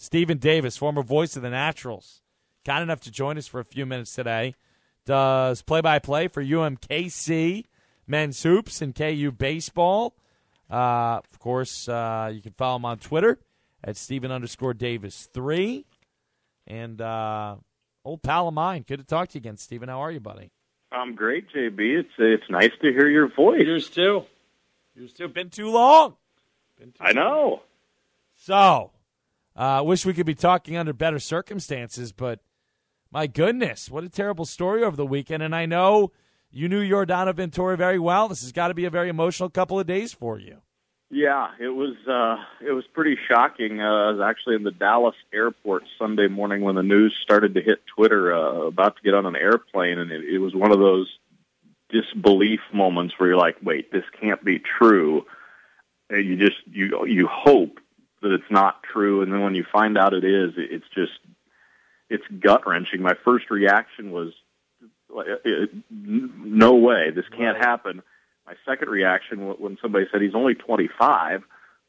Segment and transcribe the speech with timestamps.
[0.00, 2.22] Steven Davis, former voice of the Naturals,
[2.64, 4.54] kind enough to join us for a few minutes today.
[5.04, 7.66] Does play by play for UMKC
[8.06, 10.14] men's hoops and KU baseball.
[10.70, 13.40] Uh, of course, uh, you can follow him on Twitter
[13.84, 15.84] at Steven underscore Davis three.
[16.66, 17.56] And uh,
[18.02, 18.86] old pal of mine.
[18.88, 19.90] Good to talk to you again, Steven.
[19.90, 20.50] How are you, buddy?
[20.90, 21.78] I'm great, JB.
[21.78, 23.66] It's it's nice to hear your voice.
[23.66, 24.24] Yours too.
[24.94, 25.28] Yours too.
[25.28, 26.16] Been too long.
[26.78, 27.60] Been too I know.
[28.34, 28.92] So,
[29.60, 32.40] I uh, wish we could be talking under better circumstances, but
[33.10, 35.42] my goodness, what a terrible story over the weekend.
[35.42, 36.12] And I know
[36.50, 38.26] you knew Yordano Ventura very well.
[38.26, 40.62] This has got to be a very emotional couple of days for you.
[41.10, 43.82] Yeah, it was uh, it was pretty shocking.
[43.82, 47.60] Uh, I was actually in the Dallas airport Sunday morning when the news started to
[47.60, 48.34] hit Twitter.
[48.34, 51.06] Uh, about to get on an airplane, and it, it was one of those
[51.90, 55.26] disbelief moments where you're like, "Wait, this can't be true."
[56.08, 57.78] And you just you you hope
[58.22, 61.12] that it's not true, and then when you find out it is, it's just
[62.08, 63.02] it's gut wrenching.
[63.02, 64.32] My first reaction was,
[65.90, 68.02] "No way, this can't happen."
[68.50, 71.42] my second reaction when somebody said he's only 25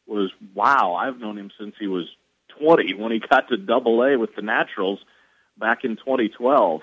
[0.06, 2.06] was, wow, I've known him since he was
[2.60, 5.00] 20 when he got to double A with the Naturals
[5.58, 6.82] back in 2012.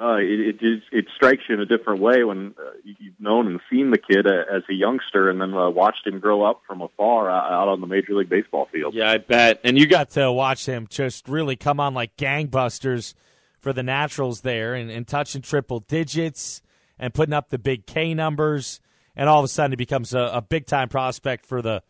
[0.00, 3.60] Uh, it, it, it strikes you in a different way when uh, you've known and
[3.68, 6.80] seen the kid uh, as a youngster and then uh, watched him grow up from
[6.80, 8.94] afar out on the Major League Baseball field.
[8.94, 9.60] Yeah, I bet.
[9.62, 13.12] And you got to watch him just really come on like gangbusters
[13.58, 16.62] for the Naturals there and, and touching triple digits
[16.98, 18.80] and putting up the big K numbers
[19.14, 21.82] and all of a sudden he becomes a, a big time prospect for the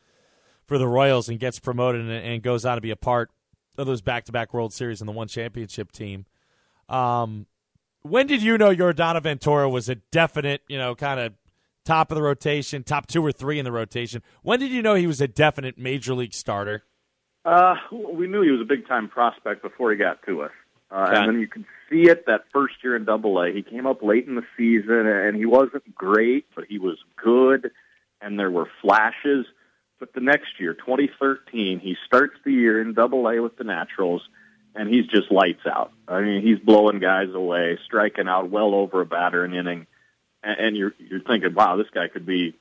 [0.66, 3.30] for the Royals and gets promoted and, and goes on to be a part
[3.78, 6.26] of those back to back World Series and the one championship team.
[6.88, 7.46] Um,
[8.02, 11.34] when did you know Yordano Ventura was a definite, you know, kind of
[11.84, 14.22] top of the rotation, top two or three in the rotation?
[14.42, 16.84] When did you know he was a definite major league starter?
[17.44, 20.50] Uh, we knew he was a big time prospect before he got to us.
[20.90, 23.52] Uh, and then you could see it that first year in Double A.
[23.52, 27.70] He came up late in the season, and he wasn't great, but he was good,
[28.20, 29.46] and there were flashes.
[30.00, 34.22] But the next year, 2013, he starts the year in Double A with the Naturals,
[34.74, 35.92] and he's just lights out.
[36.06, 39.86] I mean, he's blowing guys away, striking out well over a batter an inning,
[40.42, 42.54] and, and you're you're thinking, wow, this guy could be,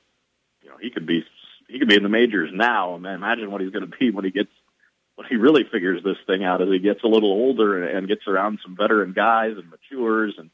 [0.62, 1.24] you know, he could be
[1.68, 2.94] he could be in the majors now.
[2.94, 4.50] And imagine what he's going to be when he gets
[5.20, 8.08] when he really figures this thing out as he gets a little older and, and
[8.08, 10.34] gets around some veteran guys and matures.
[10.38, 10.50] And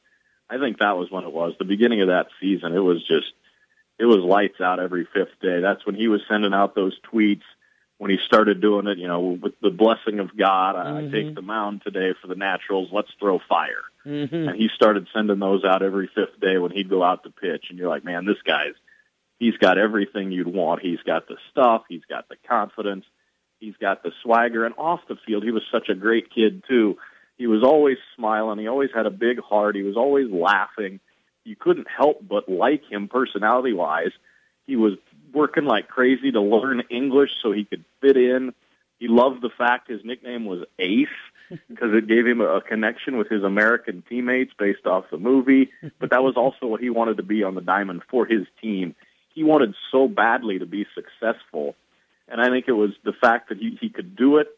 [0.50, 2.75] I think that was when it was the beginning of that season.
[2.75, 3.33] It was just,
[3.99, 5.61] it was lights out every fifth day.
[5.61, 7.44] That's when he was sending out those tweets
[7.99, 11.09] when he started doing it, you know, with the blessing of God, mm-hmm.
[11.09, 12.91] I take the mound today for the Naturals.
[12.93, 13.84] Let's throw fire.
[14.05, 14.49] Mm-hmm.
[14.49, 17.67] And he started sending those out every fifth day when he'd go out to pitch.
[17.71, 18.75] And you're like, man, this guy's,
[19.39, 20.83] he's got everything you'd want.
[20.83, 21.85] He's got the stuff.
[21.89, 23.05] He's got the confidence.
[23.59, 26.99] He's got the swagger, and off the field, he was such a great kid too.
[27.39, 28.59] He was always smiling.
[28.59, 29.77] He always had a big heart.
[29.77, 31.01] He was always laughing.
[31.45, 34.12] You couldn't help but like him personality wise.
[34.67, 34.95] He was
[35.32, 38.54] working like crazy to learn English so he could fit in.
[38.98, 41.09] He loved the fact his nickname was Ace
[41.69, 45.70] because it gave him a connection with his American teammates based off the movie.
[45.98, 48.94] But that was also what he wanted to be on the diamond for his team.
[49.34, 51.76] He wanted so badly to be successful
[52.28, 54.48] and I think it was the fact that he, he could do it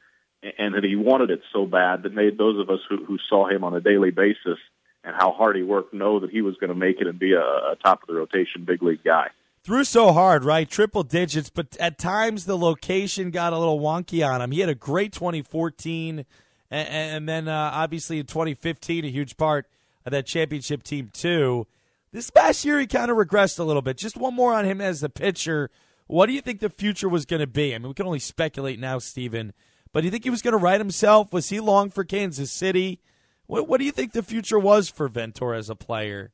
[0.58, 3.48] and that he wanted it so bad that made those of us who, who saw
[3.48, 4.58] him on a daily basis
[5.04, 7.32] and how hard he worked know that he was going to make it and be
[7.32, 9.28] a, a top of the rotation big league guy.
[9.68, 10.66] Threw so hard, right?
[10.66, 14.50] Triple digits, but at times the location got a little wonky on him.
[14.50, 16.24] He had a great 2014,
[16.70, 19.66] and, and then uh, obviously in 2015, a huge part
[20.06, 21.66] of that championship team, too.
[22.12, 23.98] This past year, he kind of regressed a little bit.
[23.98, 25.68] Just one more on him as a pitcher.
[26.06, 27.74] What do you think the future was going to be?
[27.74, 29.52] I mean, we can only speculate now, Steven.
[29.92, 31.30] But do you think he was going to right himself?
[31.30, 33.02] Was he long for Kansas City?
[33.46, 36.32] What, what do you think the future was for Ventura as a player?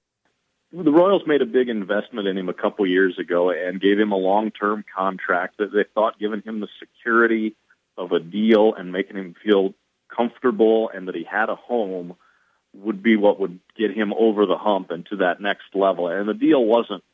[0.76, 4.10] The Royals made a big investment in him a couple years ago and gave him
[4.10, 7.54] a long-term contract that they thought, giving him the security
[7.96, 9.74] of a deal and making him feel
[10.14, 12.16] comfortable and that he had a home,
[12.72, 16.08] would be what would get him over the hump and to that next level.
[16.08, 17.04] And the deal wasn't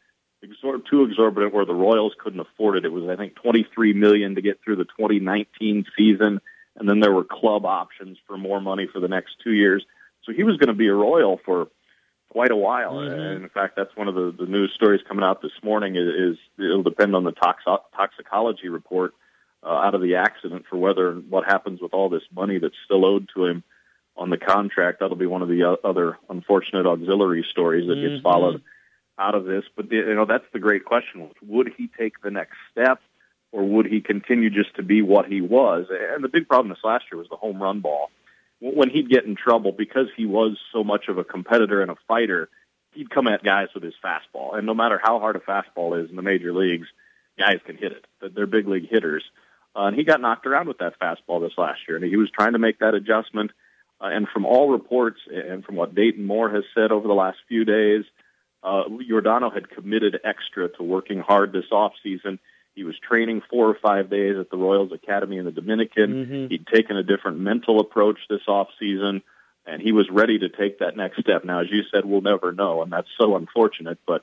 [0.43, 2.87] exor- too exorbitant where the Royals couldn't afford it.
[2.87, 6.41] It was, I think, 23 million to get through the 2019 season,
[6.77, 9.85] and then there were club options for more money for the next two years.
[10.25, 11.69] So he was going to be a Royal for
[12.31, 12.95] quite a while.
[12.95, 13.21] Mm-hmm.
[13.21, 16.09] And in fact, that's one of the, the news stories coming out this morning is,
[16.09, 19.13] is it'll depend on the toxo- toxicology report
[19.63, 23.05] uh, out of the accident for whether what happens with all this money that's still
[23.05, 23.63] owed to him
[24.17, 25.01] on the contract.
[25.01, 28.15] That'll be one of the other unfortunate auxiliary stories that mm-hmm.
[28.15, 28.63] gets followed
[29.19, 29.65] out of this.
[29.77, 33.01] But you know, that's the great question: would he take the next step?
[33.53, 35.87] or would he continue just to be what he was?
[35.91, 38.11] And the big problem this last year was the home run ball.
[38.61, 41.97] When he'd get in trouble because he was so much of a competitor and a
[42.07, 42.49] fighter,
[42.93, 44.57] he'd come at guys with his fastball.
[44.57, 46.89] And no matter how hard a fastball is in the major leagues,
[47.39, 48.35] guys can hit it.
[48.35, 49.25] They're big league hitters.
[49.75, 52.31] Uh, and he got knocked around with that fastball this last year, and he was
[52.31, 53.53] trying to make that adjustment.
[54.01, 57.39] Uh, and from all reports and from what Dayton Moore has said over the last
[57.49, 58.05] few days,
[58.63, 62.39] uh, Yordano had committed extra to working hard this off season.
[62.75, 66.13] He was training four or five days at the Royals Academy in the Dominican.
[66.13, 66.47] Mm-hmm.
[66.49, 69.23] He'd taken a different mental approach this off season,
[69.67, 71.45] and he was ready to take that next step.
[71.45, 73.99] Now, as you said, we'll never know, and that's so unfortunate.
[74.07, 74.23] But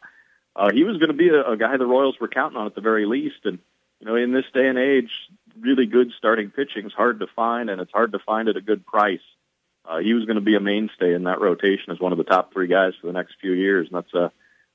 [0.55, 2.75] uh, he was going to be a, a guy the Royals were counting on at
[2.75, 3.45] the very least.
[3.45, 3.59] And
[3.99, 5.11] you know, in this day and age,
[5.59, 8.61] really good starting pitching is hard to find, and it's hard to find at a
[8.61, 9.19] good price
[9.87, 12.23] uh, he was going to be a mainstay in that rotation as one of the
[12.23, 13.87] top three guys for the next few years.
[13.87, 14.31] And that's a,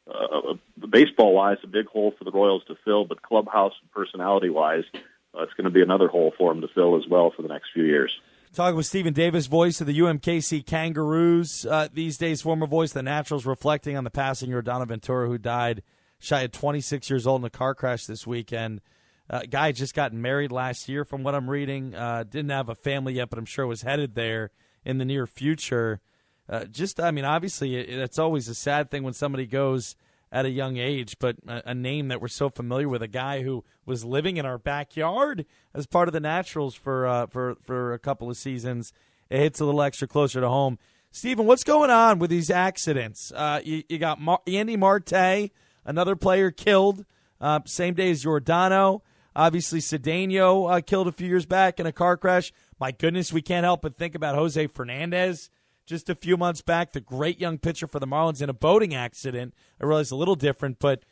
[0.08, 4.50] a baseball wise a big hole for the Royals to fill, but clubhouse and personality
[4.50, 7.43] wise, uh, it's going to be another hole for him to fill as well for
[7.43, 8.12] the next few years.
[8.52, 12.94] Talking with Steven Davis, voice of the UMKC Kangaroos uh, these days, former voice of
[12.94, 15.82] the Naturals, reflecting on the passing of Yordano Ventura, who died
[16.19, 18.82] shy of 26 years old in a car crash this weekend.
[19.31, 21.94] Uh, guy just got married last year, from what I'm reading.
[21.94, 24.50] Uh, didn't have a family yet, but I'm sure was headed there
[24.84, 26.00] in the near future.
[26.48, 29.96] Uh, just, I mean, obviously, it, it's always a sad thing when somebody goes
[30.32, 33.42] at a young age, but a, a, name that we're so familiar with, a guy
[33.42, 35.44] who was living in our backyard
[35.74, 38.92] as part of the Naturals for uh, for for a couple of seasons,
[39.28, 40.78] it hits a little extra closer to home.
[41.10, 43.30] Steven, what's going on with these accidents?
[43.32, 45.50] Uh, you, you, got Mar- Andy Marte,
[45.84, 47.04] another player killed,
[47.38, 49.02] uh, same day as Yordano.
[49.36, 52.52] Obviously, Cedeno uh, killed a few years back in a car crash.
[52.80, 55.50] My goodness, we can't help but think about Jose Fernandez
[55.87, 58.94] just a few months back, the great young pitcher for the Marlins in a boating
[58.94, 59.55] accident.
[59.81, 61.05] I realize a little different, but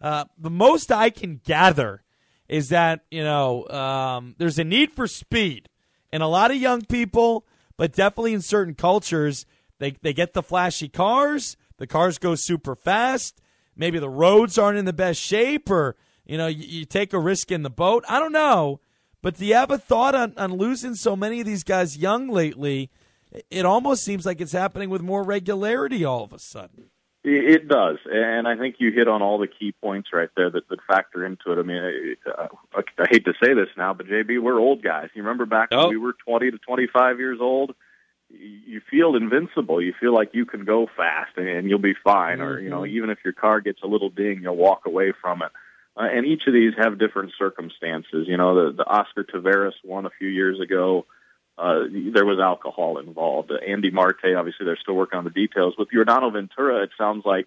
[0.00, 2.02] uh, the most I can gather
[2.48, 5.68] is that you know um, there's a need for speed
[6.12, 7.46] in a lot of young people,
[7.76, 9.46] but definitely in certain cultures,
[9.78, 11.56] they they get the flashy cars.
[11.78, 13.40] The cars go super fast.
[13.76, 15.96] Maybe the roads aren't in the best shape, or
[16.26, 18.04] you know you, you take a risk in the boat.
[18.08, 18.80] I don't know.
[19.20, 22.28] But do you have a thought on, on losing so many of these guys young
[22.28, 22.90] lately?
[23.50, 26.90] It almost seems like it's happening with more regularity all of a sudden.
[27.24, 30.68] It does, and I think you hit on all the key points right there that,
[30.68, 31.58] that factor into it.
[31.58, 32.46] I mean, I,
[32.76, 35.10] I I hate to say this now, but JB, we're old guys.
[35.14, 35.88] You remember back oh.
[35.88, 37.74] when we were 20 to 25 years old?
[38.30, 39.82] You feel invincible.
[39.82, 42.46] You feel like you can go fast and you'll be fine, mm-hmm.
[42.46, 42.96] or you know, mm-hmm.
[42.96, 45.50] even if your car gets a little ding, you'll walk away from it.
[45.96, 48.26] Uh, and each of these have different circumstances.
[48.28, 51.04] You know, the, the Oscar Taveras one a few years ago,
[51.58, 51.80] uh,
[52.14, 53.50] there was alcohol involved.
[53.50, 55.74] Uh, Andy Marte, obviously, they're still working on the details.
[55.76, 57.46] With Yordano Ventura, it sounds like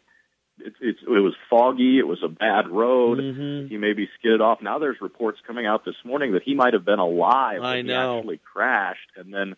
[0.60, 1.98] it's, it's, it was foggy.
[1.98, 3.20] It was a bad road.
[3.20, 3.68] Mm-hmm.
[3.68, 4.62] He maybe skidded off.
[4.62, 7.88] Now there's reports coming out this morning that he might have been alive I when
[7.88, 8.14] know.
[8.14, 9.56] he actually crashed, and then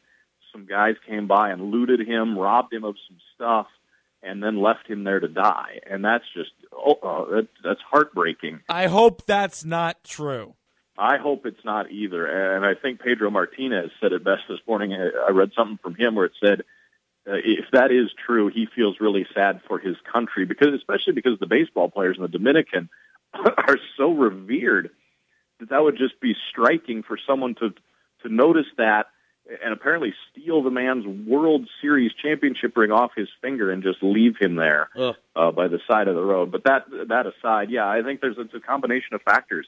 [0.52, 3.68] some guys came by and looted him, robbed him of some stuff
[4.24, 5.80] and then left him there to die.
[5.90, 8.62] And that's just oh, uh, that, that's heartbreaking.
[8.70, 10.56] I hope that's not true.
[10.98, 12.26] I hope it's not either.
[12.56, 14.94] And I think Pedro Martinez said it best this morning.
[14.94, 16.62] I read something from him where it said,
[17.28, 21.40] uh, if that is true, he feels really sad for his country because, especially because
[21.40, 22.90] the baseball players in the Dominican
[23.34, 24.92] are so revered
[25.60, 27.74] that that would just be striking for someone to
[28.24, 29.08] to notice that
[29.64, 34.38] and apparently steal the man's World Series championship ring off his finger and just leave
[34.40, 34.90] him there
[35.36, 36.52] uh, by the side of the road.
[36.52, 39.68] But that that aside, yeah, I think there's it's a combination of factors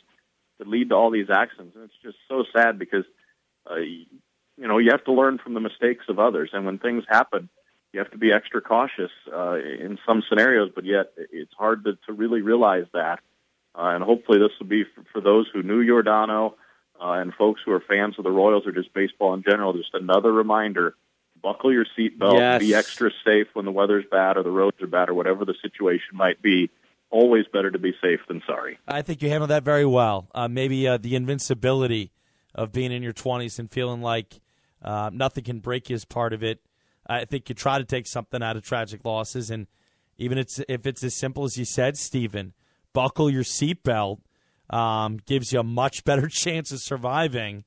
[0.57, 3.05] that lead to all these accidents, and it's just so sad because
[3.69, 4.07] uh, you
[4.57, 7.49] know you have to learn from the mistakes of others, and when things happen,
[7.93, 10.71] you have to be extra cautious uh, in some scenarios.
[10.73, 13.19] But yet, it's hard to, to really realize that.
[13.77, 16.53] Uh, and hopefully, this will be for, for those who knew Yordano
[17.01, 19.93] uh, and folks who are fans of the Royals or just baseball in general, just
[19.93, 20.95] another reminder:
[21.41, 22.59] buckle your seatbelt, yes.
[22.59, 25.55] be extra safe when the weather's bad or the roads are bad or whatever the
[25.61, 26.69] situation might be.
[27.15, 28.77] Always better to be safe than sorry.
[28.89, 30.27] I think you handled that very well.
[30.35, 32.11] Uh, maybe uh, the invincibility
[32.53, 34.41] of being in your 20s and feeling like
[34.81, 36.59] uh, nothing can break you is part of it.
[37.07, 39.67] I think you try to take something out of tragic losses, and
[40.17, 42.51] even it's, if it's as simple as you said, Steven,
[42.91, 44.19] buckle your seatbelt
[44.69, 47.63] um, gives you a much better chance of surviving,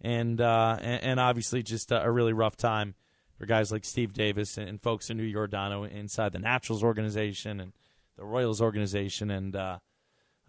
[0.00, 2.94] and uh, and, and, obviously just a, a, really rough time
[3.36, 7.72] for guys like Steve Davis and, folks in New Yordano inside the Naturals organization and
[8.16, 9.78] the Royals organization, and uh,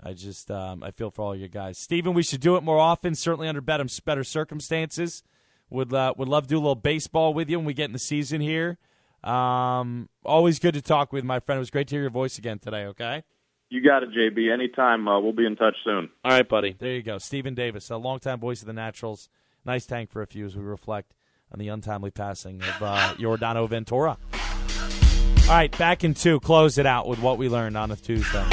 [0.01, 1.77] I just um, I feel for all you guys.
[1.77, 3.15] Steven, we should do it more often.
[3.15, 5.23] Certainly under better, better circumstances.
[5.69, 7.93] Would uh, would love to do a little baseball with you when we get in
[7.93, 8.77] the season here.
[9.23, 11.57] Um, always good to talk with my friend.
[11.57, 12.85] It was great to hear your voice again today.
[12.87, 13.23] Okay.
[13.69, 14.53] You got it, JB.
[14.53, 15.07] Anytime.
[15.07, 16.09] Uh, we'll be in touch soon.
[16.23, 16.75] All right, buddy.
[16.77, 17.17] There you go.
[17.17, 19.29] Steven Davis, a longtime voice of the Naturals.
[19.65, 21.15] Nice tank for a few as we reflect
[21.51, 24.17] on the untimely passing of uh, Yordano Ventura.
[25.43, 26.39] All right, back in two.
[26.39, 28.45] Close it out with what we learned on a Tuesday.